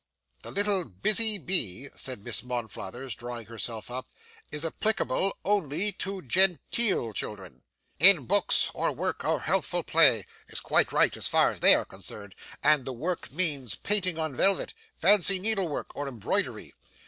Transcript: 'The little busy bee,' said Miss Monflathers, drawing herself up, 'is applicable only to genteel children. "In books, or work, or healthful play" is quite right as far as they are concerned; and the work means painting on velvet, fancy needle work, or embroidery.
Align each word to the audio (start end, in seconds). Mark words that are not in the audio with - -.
'The 0.41 0.49
little 0.49 0.83
busy 0.85 1.37
bee,' 1.37 1.87
said 1.95 2.23
Miss 2.23 2.41
Monflathers, 2.41 3.13
drawing 3.15 3.45
herself 3.45 3.91
up, 3.91 4.07
'is 4.51 4.65
applicable 4.65 5.37
only 5.45 5.91
to 5.91 6.23
genteel 6.23 7.13
children. 7.13 7.61
"In 7.99 8.25
books, 8.25 8.71
or 8.73 8.91
work, 8.91 9.23
or 9.23 9.41
healthful 9.41 9.83
play" 9.83 10.25
is 10.47 10.59
quite 10.59 10.91
right 10.91 11.15
as 11.15 11.27
far 11.27 11.51
as 11.51 11.59
they 11.59 11.75
are 11.75 11.85
concerned; 11.85 12.33
and 12.63 12.83
the 12.83 12.93
work 12.93 13.31
means 13.31 13.75
painting 13.75 14.17
on 14.17 14.35
velvet, 14.35 14.73
fancy 14.95 15.37
needle 15.37 15.67
work, 15.69 15.95
or 15.95 16.07
embroidery. 16.07 16.73